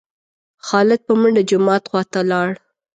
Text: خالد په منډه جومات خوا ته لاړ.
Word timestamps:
خالد 0.67 1.01
په 1.07 1.13
منډه 1.19 1.41
جومات 1.49 1.83
خوا 1.89 2.01
ته 2.13 2.19
لاړ. 2.31 2.49